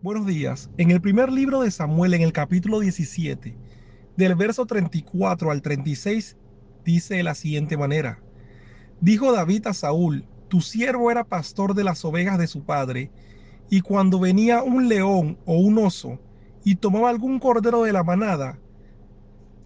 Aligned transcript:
Buenos 0.00 0.26
días. 0.26 0.70
En 0.78 0.92
el 0.92 1.00
primer 1.00 1.32
libro 1.32 1.62
de 1.62 1.72
Samuel, 1.72 2.14
en 2.14 2.22
el 2.22 2.32
capítulo 2.32 2.78
17, 2.78 3.58
del 4.16 4.36
verso 4.36 4.64
34 4.64 5.50
al 5.50 5.60
36, 5.60 6.36
dice 6.84 7.16
de 7.16 7.24
la 7.24 7.34
siguiente 7.34 7.76
manera. 7.76 8.22
Dijo 9.00 9.32
David 9.32 9.66
a 9.66 9.74
Saúl, 9.74 10.24
tu 10.46 10.60
siervo 10.60 11.10
era 11.10 11.24
pastor 11.24 11.74
de 11.74 11.82
las 11.82 12.04
ovejas 12.04 12.38
de 12.38 12.46
su 12.46 12.62
padre, 12.62 13.10
y 13.70 13.80
cuando 13.80 14.20
venía 14.20 14.62
un 14.62 14.88
león 14.88 15.36
o 15.44 15.58
un 15.58 15.78
oso 15.78 16.20
y 16.62 16.76
tomaba 16.76 17.10
algún 17.10 17.40
cordero 17.40 17.82
de 17.82 17.92
la 17.92 18.04
manada, 18.04 18.60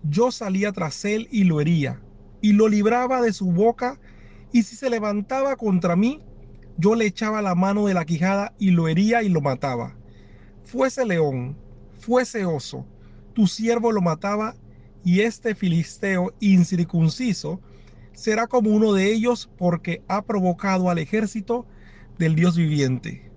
yo 0.03 0.31
salía 0.31 0.73
tras 0.73 1.05
él 1.05 1.29
y 1.31 1.45
lo 1.45 1.61
hería, 1.61 2.01
y 2.41 2.55
lo 2.55 2.69
libraba 2.69 3.21
de 3.21 3.35
su 3.35 3.53
boca, 3.53 4.01
y 4.51 4.63
si 4.63 4.77
se 4.77 4.89
levantaba 4.89 5.57
contra 5.57 5.95
mí, 5.95 6.23
yo 6.79 6.95
le 6.95 7.05
echaba 7.05 7.43
la 7.43 7.55
mano 7.55 7.85
de 7.85 7.93
la 7.93 8.07
quijada 8.07 8.55
y 8.59 8.71
lo 8.71 8.89
hería 8.89 9.23
y 9.23 9.29
lo 9.29 9.43
mataba 9.43 9.99
fuese 10.65 11.05
león, 11.05 11.57
fuese 11.99 12.45
oso, 12.45 12.87
tu 13.35 13.47
siervo 13.47 13.93
lo 13.93 14.01
mataba, 14.01 14.55
y 15.05 15.21
este 15.21 15.55
filisteo 15.55 16.33
incircunciso 16.41 17.61
será 18.13 18.47
como 18.47 18.71
uno 18.71 18.93
de 18.93 19.13
ellos 19.13 19.51
porque 19.59 20.03
ha 20.09 20.23
provocado 20.23 20.91
al 20.91 20.99
ejército 20.99 21.67
del 22.19 22.35
Dios 22.35 22.57
viviente. 22.57 23.31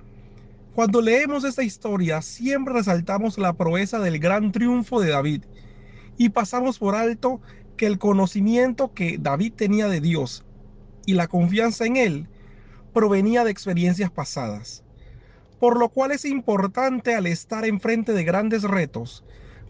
Cuando 0.76 1.02
leemos 1.02 1.44
esta 1.44 1.64
historia 1.64 2.22
siempre 2.22 2.74
resaltamos 2.74 3.38
la 3.38 3.54
proeza 3.54 4.00
del 4.00 4.20
gran 4.20 4.52
triunfo 4.52 5.00
de 5.00 5.10
David 5.10 5.44
y 6.18 6.30
pasamos 6.30 6.80
por 6.80 6.96
alto 6.96 7.42
que 7.78 7.88
el 7.88 7.98
conocimiento 7.98 8.94
que 8.94 9.18
David 9.20 9.54
tenía 9.54 9.88
de 9.88 10.02
Dios 10.02 10.44
y 11.06 11.14
la 11.14 11.28
confianza 11.28 11.86
en 11.86 11.98
él 11.98 12.28
provenía 12.94 13.44
de 13.44 13.52
experiencias 13.52 14.12
pasadas 14.12 14.85
por 15.60 15.80
lo 15.80 15.90
cual 15.90 16.12
es 16.12 16.26
importante 16.26 17.16
al 17.16 17.28
estar 17.28 17.66
enfrente 17.66 18.14
de 18.14 18.24
grandes 18.24 18.64
retos, 18.64 19.24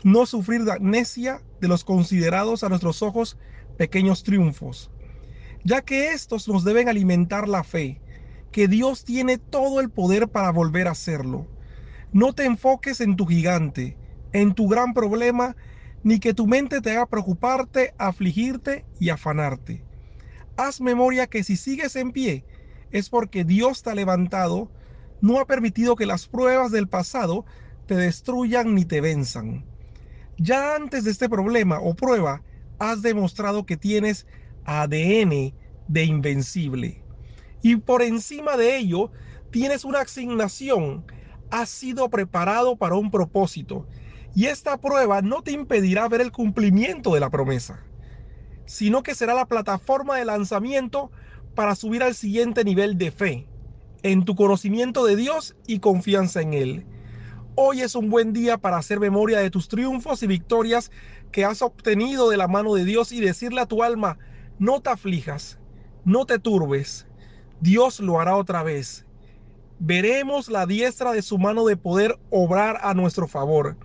no 0.04 0.26
sufrir 0.26 0.64
de 0.64 0.74
amnesia 0.74 1.42
de 1.62 1.68
los 1.68 1.84
considerados 1.84 2.64
a 2.64 2.70
nuestros 2.70 3.02
ojos 3.02 3.38
pequeños 3.78 4.24
triunfos, 4.24 4.92
ya 5.64 5.82
que 5.82 6.12
estos 6.14 6.48
nos 6.48 6.64
deben 6.64 6.90
alimentar 6.90 7.48
la 7.48 7.64
fe, 7.64 8.02
que 8.52 8.68
Dios 8.68 9.04
tiene 9.04 9.38
todo 9.38 9.80
el 9.80 9.90
poder 9.90 10.28
para 10.28 10.52
volver 10.52 10.88
a 10.88 10.92
hacerlo. 10.92 11.48
No 12.14 12.34
te 12.34 12.46
enfoques 12.46 13.02
en 13.02 13.16
tu 13.16 13.26
gigante, 13.26 13.98
en 14.32 14.54
tu 14.54 14.68
gran 14.68 14.94
problema, 14.94 15.56
ni 16.04 16.20
que 16.20 16.34
tu 16.34 16.48
mente 16.48 16.82
te 16.82 16.92
haga 16.92 17.08
preocuparte, 17.08 17.94
afligirte 17.98 18.86
y 19.00 19.10
afanarte. 19.10 19.84
Haz 20.56 20.80
memoria 20.80 21.28
que 21.28 21.44
si 21.44 21.58
sigues 21.58 21.96
en 21.96 22.12
pie, 22.12 22.46
es 22.92 23.10
porque 23.10 23.44
Dios 23.44 23.84
te 23.84 23.90
ha 23.90 23.96
levantado 23.96 24.70
no 25.22 25.40
ha 25.40 25.46
permitido 25.46 25.96
que 25.96 26.06
las 26.06 26.28
pruebas 26.28 26.72
del 26.72 26.88
pasado 26.88 27.46
te 27.88 27.96
destruyan 27.96 28.76
ni 28.76 28.86
te 28.86 29.02
venzan. 29.02 29.66
Ya 30.38 30.76
antes 30.76 31.04
de 31.04 31.12
este 31.12 31.30
problema 31.30 31.80
o 31.80 31.96
prueba, 31.96 32.42
has 32.80 33.02
demostrado 33.02 33.66
que 33.66 33.78
tienes 33.78 34.28
ADN 34.66 35.54
de 35.88 36.04
invencible. 36.04 37.04
Y 37.62 37.78
por 37.78 38.02
encima 38.02 38.58
de 38.58 38.78
ello, 38.78 39.12
tienes 39.52 39.86
una 39.86 40.02
asignación. 40.02 41.06
Has 41.52 41.70
sido 41.70 42.10
preparado 42.10 42.76
para 42.76 42.96
un 42.96 43.12
propósito. 43.12 43.88
Y 44.36 44.48
esta 44.48 44.78
prueba 44.78 45.22
no 45.22 45.42
te 45.42 45.52
impedirá 45.52 46.10
ver 46.10 46.20
el 46.20 46.32
cumplimiento 46.32 47.14
de 47.14 47.22
la 47.22 47.30
promesa, 47.30 47.86
sino 48.66 49.02
que 49.02 49.16
será 49.16 49.34
la 49.34 49.46
plataforma 49.46 50.18
de 50.18 50.26
lanzamiento 50.26 51.10
para 51.56 51.76
subir 51.76 52.04
al 52.04 52.16
siguiente 52.16 52.66
nivel 52.66 52.98
de 52.98 53.12
fe 53.12 53.48
en 54.06 54.24
tu 54.24 54.36
conocimiento 54.36 55.04
de 55.04 55.16
Dios 55.16 55.56
y 55.66 55.80
confianza 55.80 56.40
en 56.40 56.54
Él. 56.54 56.86
Hoy 57.56 57.82
es 57.82 57.96
un 57.96 58.12
buen 58.12 58.34
día 58.34 58.60
para 58.60 58.78
hacer 58.78 59.00
memoria 59.00 59.40
de 59.40 59.50
tus 59.50 59.68
triunfos 59.68 60.22
y 60.22 60.28
victorias 60.28 60.92
que 61.32 61.44
has 61.44 61.64
obtenido 61.64 62.30
de 62.30 62.38
la 62.38 62.48
mano 62.48 62.76
de 62.76 62.86
Dios 62.86 63.12
y 63.12 63.20
decirle 63.20 63.62
a 63.62 63.66
tu 63.66 63.82
alma, 63.82 64.20
no 64.60 64.80
te 64.80 64.92
aflijas, 64.92 65.58
no 66.04 66.28
te 66.28 66.38
turbes, 66.38 67.08
Dios 67.62 68.00
lo 68.00 68.22
hará 68.22 68.38
otra 68.38 68.62
vez. 68.62 69.08
Veremos 69.80 70.50
la 70.50 70.68
diestra 70.68 71.12
de 71.12 71.24
su 71.24 71.40
mano 71.40 71.66
de 71.66 71.76
poder 71.76 72.20
obrar 72.30 72.78
a 72.84 72.94
nuestro 72.94 73.28
favor. 73.28 73.76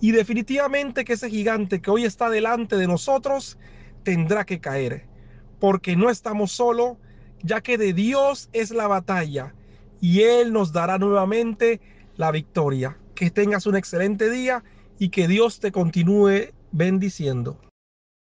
Y 0.00 0.12
definitivamente 0.12 1.04
que 1.04 1.14
ese 1.14 1.30
gigante 1.30 1.80
que 1.80 1.90
hoy 1.90 2.04
está 2.04 2.30
delante 2.30 2.76
de 2.76 2.86
nosotros 2.86 3.58
tendrá 4.04 4.46
que 4.46 4.60
caer, 4.60 5.08
porque 5.58 5.96
no 5.96 6.10
estamos 6.10 6.52
solos, 6.52 6.96
ya 7.42 7.60
que 7.60 7.78
de 7.78 7.92
Dios 7.92 8.48
es 8.52 8.70
la 8.70 8.86
batalla 8.86 9.54
y 10.00 10.22
Él 10.22 10.52
nos 10.52 10.72
dará 10.72 10.98
nuevamente 10.98 11.80
la 12.16 12.30
victoria. 12.30 12.98
Que 13.14 13.30
tengas 13.30 13.66
un 13.66 13.76
excelente 13.76 14.30
día 14.30 14.62
y 14.98 15.08
que 15.08 15.26
Dios 15.26 15.60
te 15.60 15.72
continúe 15.72 16.52
bendiciendo. 16.70 17.58